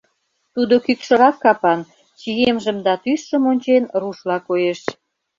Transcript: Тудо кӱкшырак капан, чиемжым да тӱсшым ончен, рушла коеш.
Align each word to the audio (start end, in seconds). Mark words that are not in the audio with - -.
Тудо 0.53 0.75
кӱкшырак 0.85 1.35
капан, 1.43 1.79
чиемжым 2.19 2.77
да 2.85 2.93
тӱсшым 3.03 3.43
ончен, 3.51 3.83
рушла 4.01 4.37
коеш. 4.47 4.81